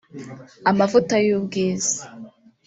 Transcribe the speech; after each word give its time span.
amavuta 0.69 1.15
y’ 1.25 1.29
ubwiza 1.37 2.01